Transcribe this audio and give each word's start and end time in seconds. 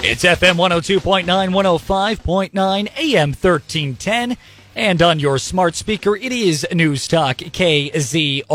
It's 0.00 0.22
FM 0.22 0.54
102.9, 0.54 1.26
105.9, 1.26 2.54
AM 2.96 3.28
1310. 3.30 4.36
And 4.76 5.02
on 5.02 5.18
your 5.18 5.38
smart 5.38 5.74
speaker, 5.74 6.14
it 6.14 6.30
is 6.30 6.64
News 6.72 7.08
Talk 7.08 7.38
KZRG. 7.38 8.46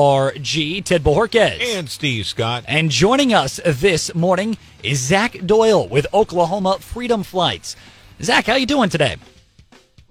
Ted 0.85 1.03
Bojorquez. 1.03 1.59
And 1.75 1.89
Steve 1.89 2.25
Scott. 2.27 2.63
And 2.65 2.89
joining 2.89 3.33
us 3.33 3.59
this 3.65 4.15
morning 4.15 4.57
is 4.83 4.99
Zac 4.99 5.45
Doyle 5.45 5.85
with 5.85 6.07
Oklahoma 6.13 6.77
Freedom 6.79 7.23
Flights. 7.23 7.75
Zac, 8.21 8.45
how 8.45 8.55
you 8.55 8.65
doing 8.65 8.89
today? 8.89 9.17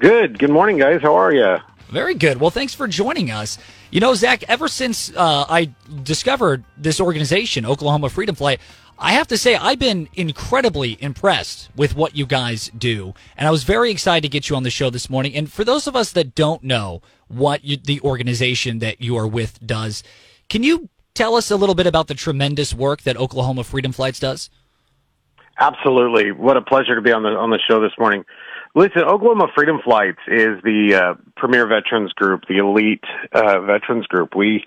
Good. 0.01 0.39
Good 0.39 0.51
morning, 0.51 0.77
guys. 0.77 1.01
How 1.01 1.14
are 1.14 1.33
you? 1.33 1.57
Very 1.89 2.14
good. 2.14 2.41
Well, 2.41 2.51
thanks 2.51 2.75
for 2.75 2.87
joining 2.87 3.30
us. 3.30 3.57
You 3.93 4.00
know, 4.00 4.14
Zac, 4.14 4.43
ever 4.48 4.68
since 4.68 5.14
uh, 5.14 5.45
I 5.50 5.70
discovered 6.02 6.64
this 6.79 6.98
organization, 6.98 7.66
Oklahoma 7.66 8.09
Freedom 8.09 8.34
Flight, 8.34 8.59
I 8.98 9.12
have 9.12 9.29
to 9.29 9.36
say, 9.36 9.54
I've 9.54 9.79
been 9.79 10.09
incredibly 10.14 10.96
impressed 11.02 11.68
with 11.77 11.95
what 11.95 12.16
you 12.16 12.24
guys 12.24 12.70
do. 12.77 13.12
And 13.36 13.47
I 13.47 13.50
was 13.50 13.64
very 13.64 13.91
excited 13.91 14.23
to 14.23 14.30
get 14.30 14.48
you 14.48 14.56
on 14.56 14.62
the 14.62 14.70
show 14.70 14.88
this 14.88 15.10
morning. 15.10 15.34
And 15.34 15.52
for 15.52 15.62
those 15.62 15.86
of 15.86 15.95
us 15.95 16.10
that 16.12 16.34
don't 16.34 16.64
know 16.64 17.02
what 17.28 17.64
you, 17.64 17.77
the 17.77 18.00
organization 18.00 18.78
that 18.78 19.02
you 19.02 19.14
are 19.14 19.27
with 19.27 19.59
does, 19.64 20.02
can 20.48 20.62
you 20.62 20.88
tell 21.12 21.34
us 21.34 21.50
a 21.50 21.56
little 21.56 21.74
bit 21.74 21.86
about 21.86 22.06
the 22.06 22.14
tremendous 22.14 22.72
work 22.72 23.02
that 23.02 23.19
Oklahoma 23.19 23.62
Freedom 23.62 23.92
Flights 23.92 24.20
does? 24.20 24.48
Absolutely. 25.59 26.33
What 26.33 26.56
a 26.56 26.62
pleasure 26.62 26.95
to 26.95 27.02
be 27.02 27.12
on 27.12 27.24
the 27.24 27.28
on 27.28 27.50
the 27.50 27.59
show 27.69 27.78
this 27.78 27.92
morning. 27.98 28.24
Listen, 28.75 29.03
Oklahoma 29.03 29.49
Freedom 29.55 29.81
Flights 29.85 30.21
is 30.27 30.62
the 30.65 30.95
uh, 30.95 31.15
premier 31.37 31.67
veterans 31.67 32.11
group, 32.15 32.45
the 32.49 32.57
elite 32.57 33.05
uh, 33.31 33.61
veterans 33.61 34.07
group. 34.07 34.35
We 34.35 34.65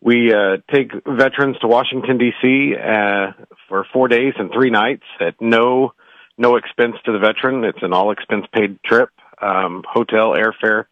we 0.00 0.34
uh, 0.34 0.56
take 0.72 0.90
veterans 1.06 1.56
to 1.60 1.68
Washington 1.68 2.18
D.C. 2.18 2.74
Uh, 2.74 3.32
for 3.68 3.86
four 3.92 4.08
days 4.08 4.34
and 4.36 4.50
three 4.52 4.70
nights 4.70 5.04
at 5.20 5.34
no 5.40 5.92
no 6.36 6.56
expense 6.56 6.96
to 7.04 7.12
the 7.12 7.20
veteran. 7.20 7.62
It's 7.62 7.78
an 7.82 7.92
all 7.92 8.10
expense 8.10 8.46
paid 8.52 8.82
trip, 8.82 9.10
um, 9.40 9.84
hotel, 9.88 10.34
airfare, 10.34 10.86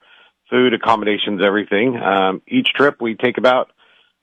food, 0.48 0.74
accommodations, 0.74 1.42
everything. 1.44 1.96
Um, 1.96 2.41
each 2.46 2.68
trip 2.68 3.02
we 3.02 3.16
take 3.16 3.36
about 3.36 3.72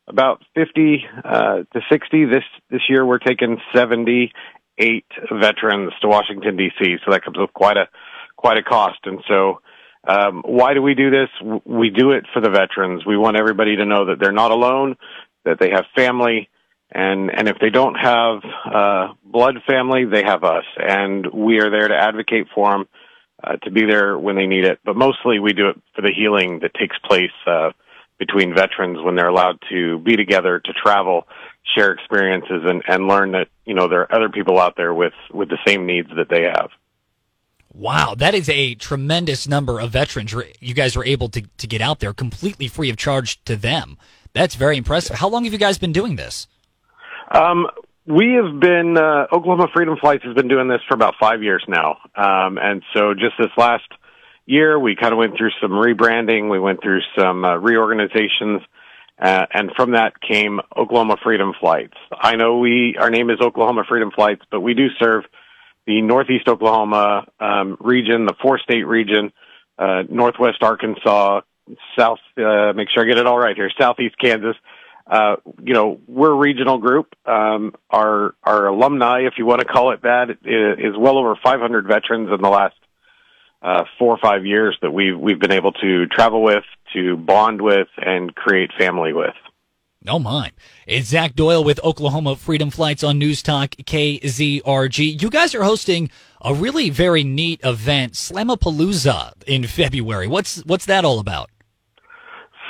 about 0.07 0.41
fifty 0.55 1.03
uh, 1.25 1.63
to 1.73 1.81
sixty. 1.91 2.23
This 2.23 2.45
this 2.69 2.83
year 2.87 3.05
we're 3.05 3.19
taking 3.19 3.57
seventy 3.75 4.31
eight 4.77 5.05
veterans 5.29 5.91
to 6.01 6.07
Washington 6.07 6.55
D.C. 6.55 6.95
So 7.03 7.11
that 7.11 7.25
comes 7.25 7.37
with 7.37 7.51
quite 7.51 7.75
a 7.75 7.89
quite 8.41 8.57
a 8.57 8.63
cost, 8.63 8.99
and 9.05 9.19
so 9.27 9.61
um, 10.07 10.41
why 10.45 10.73
do 10.73 10.81
we 10.81 10.95
do 10.95 11.11
this? 11.11 11.29
We 11.63 11.91
do 11.91 12.11
it 12.11 12.25
for 12.33 12.41
the 12.41 12.49
veterans. 12.49 13.05
We 13.05 13.17
want 13.17 13.37
everybody 13.37 13.75
to 13.75 13.85
know 13.85 14.05
that 14.05 14.19
they're 14.19 14.31
not 14.31 14.51
alone, 14.51 14.95
that 15.45 15.59
they 15.59 15.69
have 15.69 15.85
family, 15.95 16.49
and 16.91 17.29
and 17.29 17.47
if 17.47 17.57
they 17.59 17.69
don't 17.69 17.95
have 17.95 18.41
uh, 18.65 19.13
blood 19.23 19.55
family, 19.67 20.05
they 20.05 20.23
have 20.23 20.43
us, 20.43 20.65
and 20.77 21.27
we 21.31 21.59
are 21.59 21.69
there 21.69 21.87
to 21.87 21.95
advocate 21.95 22.47
for 22.53 22.71
them, 22.71 22.87
uh, 23.43 23.57
to 23.57 23.71
be 23.71 23.85
there 23.85 24.17
when 24.17 24.35
they 24.35 24.47
need 24.47 24.65
it. 24.65 24.79
But 24.83 24.95
mostly, 24.95 25.39
we 25.39 25.53
do 25.53 25.69
it 25.69 25.81
for 25.95 26.01
the 26.01 26.11
healing 26.15 26.59
that 26.61 26.73
takes 26.73 26.97
place 27.07 27.31
uh, 27.45 27.69
between 28.17 28.55
veterans 28.55 28.97
when 29.03 29.15
they're 29.15 29.29
allowed 29.29 29.59
to 29.69 29.99
be 29.99 30.15
together, 30.15 30.59
to 30.59 30.73
travel, 30.73 31.27
share 31.75 31.91
experiences, 31.91 32.63
and 32.65 32.81
and 32.87 33.07
learn 33.07 33.33
that 33.33 33.49
you 33.65 33.75
know 33.75 33.87
there 33.87 34.01
are 34.01 34.15
other 34.15 34.29
people 34.29 34.59
out 34.59 34.75
there 34.77 34.95
with 34.95 35.13
with 35.31 35.49
the 35.49 35.59
same 35.67 35.85
needs 35.85 36.09
that 36.15 36.27
they 36.29 36.43
have. 36.43 36.71
Wow, 37.73 38.15
that 38.15 38.35
is 38.35 38.49
a 38.49 38.75
tremendous 38.75 39.47
number 39.47 39.79
of 39.79 39.91
veterans 39.91 40.35
you 40.59 40.73
guys 40.73 40.95
were 40.95 41.05
able 41.05 41.29
to, 41.29 41.41
to 41.57 41.67
get 41.67 41.81
out 41.81 41.99
there 41.99 42.13
completely 42.13 42.67
free 42.67 42.89
of 42.89 42.97
charge 42.97 43.43
to 43.45 43.55
them. 43.55 43.97
That's 44.33 44.55
very 44.55 44.77
impressive. 44.77 45.17
How 45.17 45.29
long 45.29 45.45
have 45.45 45.53
you 45.53 45.59
guys 45.59 45.77
been 45.77 45.93
doing 45.93 46.15
this? 46.17 46.47
Um, 47.31 47.67
we 48.05 48.33
have 48.33 48.59
been, 48.59 48.97
uh, 48.97 49.27
Oklahoma 49.31 49.67
Freedom 49.73 49.95
Flights 49.99 50.23
has 50.25 50.35
been 50.35 50.49
doing 50.49 50.67
this 50.67 50.81
for 50.87 50.95
about 50.95 51.15
five 51.19 51.43
years 51.43 51.63
now. 51.67 51.97
Um, 52.15 52.57
and 52.57 52.83
so 52.93 53.13
just 53.13 53.35
this 53.39 53.51
last 53.57 53.87
year, 54.45 54.77
we 54.77 54.95
kind 54.95 55.13
of 55.13 55.17
went 55.17 55.37
through 55.37 55.51
some 55.61 55.71
rebranding. 55.71 56.49
We 56.49 56.59
went 56.59 56.81
through 56.81 57.01
some 57.17 57.45
uh, 57.45 57.55
reorganizations. 57.55 58.61
Uh, 59.17 59.45
and 59.53 59.71
from 59.75 59.91
that 59.91 60.19
came 60.19 60.59
Oklahoma 60.75 61.15
Freedom 61.23 61.53
Flights. 61.59 61.97
I 62.11 62.35
know 62.35 62.57
we, 62.57 62.97
our 62.99 63.09
name 63.09 63.29
is 63.29 63.39
Oklahoma 63.39 63.83
Freedom 63.87 64.11
Flights, 64.11 64.41
but 64.49 64.61
we 64.61 64.73
do 64.73 64.87
serve 64.99 65.25
the 65.85 66.01
Northeast 66.01 66.47
Oklahoma 66.47 67.25
um, 67.39 67.77
region, 67.79 68.25
the 68.25 68.35
four 68.41 68.59
state 68.59 68.83
region, 68.83 69.31
uh, 69.77 70.03
Northwest 70.09 70.61
Arkansas, 70.61 71.41
South, 71.97 72.19
uh, 72.37 72.73
make 72.73 72.89
sure 72.89 73.03
I 73.03 73.07
get 73.07 73.17
it 73.17 73.27
all 73.27 73.39
right 73.39 73.55
here, 73.55 73.71
Southeast 73.79 74.15
Kansas. 74.19 74.55
Uh, 75.07 75.37
you 75.61 75.73
know, 75.73 75.99
we're 76.07 76.31
a 76.31 76.37
regional 76.37 76.77
group. 76.77 77.13
Um, 77.25 77.73
our, 77.89 78.35
our 78.43 78.67
alumni, 78.67 79.21
if 79.21 79.33
you 79.37 79.45
want 79.45 79.59
to 79.59 79.65
call 79.65 79.91
it 79.91 80.03
that, 80.03 80.29
is 80.29 80.95
well 80.97 81.17
over 81.17 81.35
500 81.43 81.87
veterans 81.87 82.29
in 82.31 82.41
the 82.41 82.49
last, 82.49 82.75
uh, 83.61 83.83
four 83.99 84.13
or 84.13 84.17
five 84.17 84.45
years 84.45 84.77
that 84.81 84.91
we've, 84.91 85.17
we've 85.19 85.39
been 85.39 85.51
able 85.51 85.71
to 85.71 86.07
travel 86.07 86.41
with, 86.41 86.63
to 86.93 87.17
bond 87.17 87.61
with, 87.61 87.87
and 87.97 88.33
create 88.33 88.71
family 88.77 89.13
with. 89.13 89.35
Oh 90.07 90.17
my. 90.17 90.51
It's 90.87 91.09
Zac 91.09 91.35
Doyle 91.35 91.63
with 91.63 91.79
Oklahoma 91.83 92.35
Freedom 92.35 92.71
Flights 92.71 93.03
on 93.03 93.19
News 93.19 93.43
Talk 93.43 93.69
KZRG. 93.75 95.21
You 95.21 95.29
guys 95.29 95.53
are 95.53 95.61
hosting 95.61 96.09
a 96.41 96.55
really 96.55 96.89
very 96.89 97.23
neat 97.23 97.61
event, 97.63 98.13
Slamapalooza 98.13 99.33
in 99.45 99.67
February. 99.67 100.25
What's 100.25 100.65
what's 100.65 100.87
that 100.87 101.05
all 101.05 101.19
about? 101.19 101.51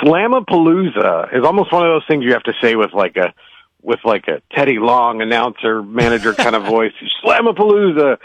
Slamapalooza 0.04 1.34
is 1.34 1.46
almost 1.46 1.72
one 1.72 1.84
of 1.84 1.94
those 1.94 2.04
things 2.06 2.26
you 2.26 2.34
have 2.34 2.44
to 2.44 2.54
say 2.62 2.76
with 2.76 2.92
like 2.94 3.16
a 3.16 3.34
with 3.82 4.00
like 4.04 4.28
a 4.28 4.42
Teddy 4.54 4.78
Long 4.78 5.22
announcer 5.22 5.82
manager 5.82 6.34
kind 6.34 6.54
of 6.54 6.64
voice. 6.66 6.92
Slamapalooza. 7.24 8.18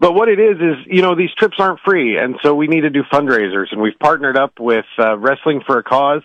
But 0.00 0.14
what 0.14 0.28
it 0.28 0.40
is 0.40 0.56
is, 0.56 0.84
you 0.86 1.02
know, 1.02 1.14
these 1.14 1.32
trips 1.36 1.58
aren't 1.60 1.78
free, 1.84 2.18
and 2.18 2.34
so 2.42 2.56
we 2.56 2.66
need 2.66 2.80
to 2.80 2.90
do 2.90 3.04
fundraisers, 3.04 3.66
and 3.70 3.80
we've 3.80 3.98
partnered 4.00 4.36
up 4.36 4.58
with 4.58 4.84
uh, 4.98 5.16
Wrestling 5.16 5.60
for 5.64 5.78
a 5.78 5.84
Cause 5.84 6.22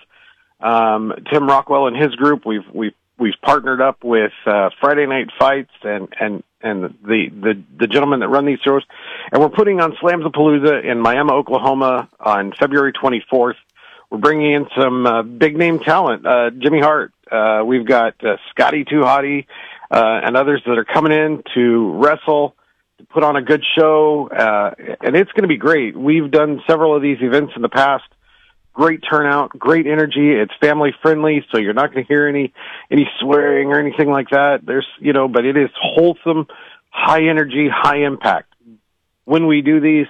um, 0.63 1.13
Tim 1.31 1.47
Rockwell 1.47 1.87
and 1.87 1.95
his 1.95 2.15
group. 2.15 2.45
We've 2.45 2.65
we've 2.73 2.95
we've 3.19 3.33
partnered 3.41 3.81
up 3.81 4.03
with 4.03 4.31
uh, 4.45 4.69
Friday 4.79 5.05
Night 5.05 5.27
Fights 5.37 5.71
and 5.83 6.07
and 6.19 6.43
and 6.61 6.95
the 7.03 7.29
the 7.29 7.61
the 7.79 7.87
gentlemen 7.87 8.21
that 8.21 8.29
run 8.29 8.45
these 8.45 8.59
shows, 8.63 8.83
and 9.31 9.41
we're 9.41 9.49
putting 9.49 9.81
on 9.81 9.91
Slamzapalooza 10.01 10.83
in 10.83 10.99
Miami, 10.99 11.31
Oklahoma, 11.31 12.09
on 12.19 12.53
February 12.57 12.93
24th. 12.93 13.55
We're 14.09 14.19
bringing 14.19 14.53
in 14.53 14.67
some 14.77 15.05
uh, 15.05 15.23
big 15.23 15.57
name 15.57 15.79
talent, 15.79 16.25
uh, 16.25 16.51
Jimmy 16.51 16.79
Hart. 16.79 17.13
Uh, 17.29 17.63
we've 17.65 17.85
got 17.85 18.23
uh, 18.23 18.37
Scotty 18.51 18.85
Too 18.85 19.01
Hottie, 19.01 19.47
uh, 19.91 20.21
and 20.23 20.37
others 20.37 20.61
that 20.65 20.77
are 20.77 20.85
coming 20.85 21.11
in 21.11 21.43
to 21.55 21.91
wrestle, 21.95 22.55
to 22.99 23.05
put 23.05 23.23
on 23.23 23.35
a 23.35 23.41
good 23.41 23.63
show, 23.77 24.29
uh, 24.29 24.75
and 25.01 25.15
it's 25.15 25.31
going 25.31 25.41
to 25.43 25.47
be 25.47 25.57
great. 25.57 25.97
We've 25.97 26.29
done 26.29 26.61
several 26.67 26.95
of 26.95 27.01
these 27.01 27.17
events 27.21 27.53
in 27.55 27.63
the 27.63 27.69
past 27.69 28.03
great 28.73 29.01
turnout, 29.09 29.49
great 29.57 29.87
energy. 29.87 30.31
It's 30.31 30.51
family 30.59 30.93
friendly, 31.01 31.45
so 31.51 31.59
you're 31.59 31.73
not 31.73 31.93
going 31.93 32.03
to 32.03 32.07
hear 32.07 32.27
any 32.27 32.53
any 32.91 33.07
swearing 33.19 33.69
or 33.69 33.79
anything 33.79 34.09
like 34.09 34.29
that. 34.31 34.65
There's, 34.65 34.87
you 34.99 35.13
know, 35.13 35.27
but 35.27 35.45
it 35.45 35.55
is 35.55 35.69
wholesome, 35.79 36.47
high 36.89 37.23
energy, 37.29 37.67
high 37.71 38.03
impact. 38.05 38.53
When 39.25 39.47
we 39.47 39.61
do 39.61 39.79
these, 39.79 40.07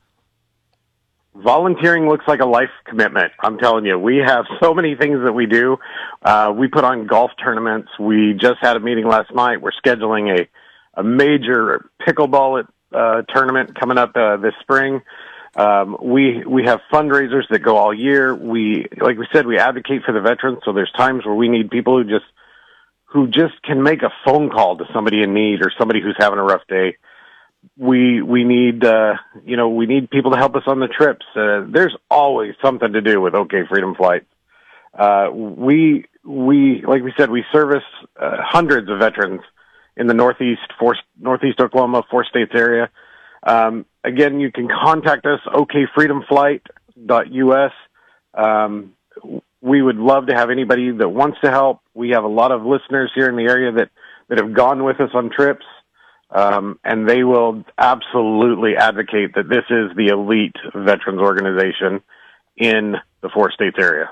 Volunteering 1.36 2.08
looks 2.08 2.26
like 2.28 2.40
a 2.40 2.46
life 2.46 2.70
commitment. 2.86 3.32
I'm 3.40 3.58
telling 3.58 3.86
you, 3.86 3.98
we 3.98 4.18
have 4.18 4.46
so 4.62 4.74
many 4.74 4.96
things 4.96 5.20
that 5.24 5.34
we 5.34 5.46
do. 5.46 5.78
Uh, 6.22 6.54
we 6.56 6.68
put 6.68 6.84
on 6.84 7.08
golf 7.08 7.32
tournaments. 7.42 7.90
We 8.00 8.34
just 8.40 8.58
had 8.62 8.76
a 8.76 8.80
meeting 8.80 9.08
last 9.08 9.34
night. 9.34 9.62
We're 9.62 9.72
scheduling 9.72 10.40
a, 10.40 11.00
a 11.00 11.04
major 11.04 11.90
pickleball 12.08 12.66
uh, 12.94 13.22
tournament 13.24 13.80
coming 13.80 13.98
up 13.98 14.16
uh, 14.16 14.38
this 14.38 14.54
spring. 14.62 15.02
Um, 15.56 15.98
we 16.02 16.44
we 16.46 16.64
have 16.66 16.80
fundraisers 16.92 17.44
that 17.52 17.60
go 17.60 17.78
all 17.78 17.94
year. 17.94 18.34
We 18.34 18.88
like 19.00 19.18
we 19.18 19.28
said, 19.32 19.46
we 19.46 19.60
advocate 19.60 20.02
for 20.04 20.12
the 20.12 20.22
veterans. 20.22 20.60
So 20.66 20.74
there's 20.74 20.92
times 20.98 21.26
where 21.26 21.36
we 21.36 21.48
need 21.48 21.70
people 21.70 21.98
who 21.98 22.10
just 22.10 22.26
who 23.06 23.28
just 23.28 23.62
can 23.64 23.84
make 23.84 24.02
a 24.02 24.12
phone 24.26 24.50
call 24.50 24.78
to 24.78 24.86
somebody 24.94 25.22
in 25.22 25.36
need 25.36 25.62
or 25.62 25.72
somebody 25.78 26.02
who's 26.02 26.16
having 26.18 26.40
a 26.40 26.44
rough 26.44 26.66
day 26.68 26.98
we 27.78 28.22
we 28.22 28.44
need 28.44 28.84
uh 28.86 29.14
you 29.46 29.56
know 29.58 29.70
we 29.70 29.86
need 29.86 30.10
people 30.10 30.32
to 30.32 30.38
help 30.38 30.56
us 30.56 30.64
on 30.68 30.80
the 30.80 30.88
trips. 30.88 31.26
Uh, 31.36 31.66
there's 31.70 31.96
always 32.10 32.56
something 32.62 32.94
to 32.94 33.02
do 33.02 33.20
with 33.22 33.34
okay 33.34 33.64
freedom 33.70 33.96
flight 33.96 34.26
uh 34.98 35.30
we 35.32 36.06
we 36.24 36.84
like 36.88 37.04
we 37.04 37.14
said 37.18 37.30
we 37.30 37.44
service 37.52 37.84
uh, 38.20 38.38
hundreds 38.40 38.90
of 38.90 39.00
veterans 39.00 39.42
in 39.98 40.08
the 40.08 40.14
northeast 40.14 40.62
four 40.80 40.96
northeast 41.20 41.60
oklahoma 41.60 42.04
four 42.10 42.24
states 42.26 42.52
area. 42.54 42.90
Um 43.44 43.86
again 44.04 44.40
you 44.40 44.52
can 44.52 44.68
contact 44.68 45.26
us 45.26 45.40
okfreedomflight.us 45.48 47.72
um 48.36 48.94
we 49.62 49.82
would 49.82 49.98
love 49.98 50.28
to 50.28 50.36
have 50.36 50.50
anybody 50.50 50.92
that 50.92 51.08
wants 51.08 51.38
to 51.42 51.50
help. 51.50 51.80
We 51.94 52.10
have 52.10 52.26
a 52.26 52.28
lot 52.28 52.52
of 52.52 52.66
listeners 52.66 53.10
here 53.16 53.30
in 53.30 53.38
the 53.38 53.44
area 53.44 53.72
that 53.72 53.90
that 54.28 54.38
have 54.38 54.54
gone 54.54 54.84
with 54.84 55.00
us 55.00 55.12
on 55.14 55.30
trips 55.30 55.66
um, 56.34 56.80
and 56.84 57.08
they 57.08 57.24
will 57.24 57.64
absolutely 57.78 58.76
advocate 58.76 59.36
that 59.36 59.48
this 59.50 59.66
is 59.70 59.96
the 59.96 60.08
elite 60.08 60.56
veterans 60.74 61.20
organization 61.20 62.02
in 62.58 62.96
the 63.22 63.30
four 63.30 63.52
states 63.52 63.78
area. 63.80 64.10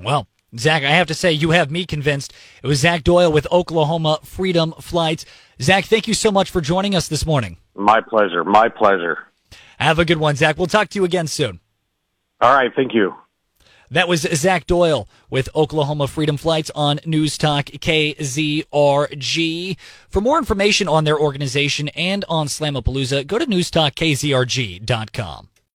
Well, 0.00 0.26
Zac, 0.56 0.84
I 0.84 0.90
have 0.90 1.06
to 1.08 1.14
say, 1.14 1.32
you 1.32 1.50
have 1.50 1.70
me 1.70 1.84
convinced. 1.84 2.32
It 2.62 2.66
was 2.66 2.80
Zac 2.80 3.02
Doyle 3.02 3.32
with 3.32 3.50
Oklahoma 3.50 4.20
Freedom 4.22 4.72
Flights. 4.80 5.24
Zac, 5.60 5.86
thank 5.86 6.06
you 6.06 6.14
so 6.14 6.30
much 6.30 6.50
for 6.50 6.60
joining 6.60 6.94
us 6.94 7.08
this 7.08 7.26
morning. 7.26 7.56
My 7.74 8.00
pleasure. 8.00 8.44
My 8.44 8.68
pleasure. 8.68 9.18
Have 9.78 9.98
a 9.98 10.04
good 10.04 10.18
one, 10.18 10.36
Zac. 10.36 10.56
We'll 10.56 10.66
talk 10.66 10.88
to 10.90 10.98
you 10.98 11.04
again 11.04 11.26
soon. 11.26 11.60
All 12.40 12.54
right. 12.54 12.70
Thank 12.74 12.94
you. 12.94 13.14
That 13.94 14.08
was 14.08 14.22
Zac 14.22 14.66
Doyle 14.66 15.08
with 15.30 15.48
Oklahoma 15.54 16.08
Freedom 16.08 16.36
Flights 16.36 16.68
on 16.74 16.98
News 17.06 17.38
Talk 17.38 17.66
KZRG. 17.66 18.66
For 20.08 20.20
more 20.20 20.36
information 20.36 20.88
on 20.88 21.04
their 21.04 21.16
organization 21.16 21.86
and 21.90 22.24
on 22.28 22.48
Slamapalooza, 22.48 23.24
go 23.24 23.38
to 23.38 23.46
newstalkkzrg.com. 23.46 25.48